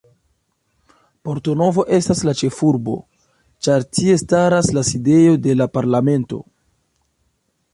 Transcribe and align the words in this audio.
Porto 1.27 1.51
Novo 1.61 1.83
estas 1.97 2.23
la 2.29 2.33
ĉefurbo, 2.39 2.95
ĉar 3.67 3.85
tie 3.99 4.15
staras 4.23 4.71
la 4.79 4.85
sidejo 4.89 5.37
de 5.45 5.57
la 5.59 5.69
Parlamento. 5.79 6.41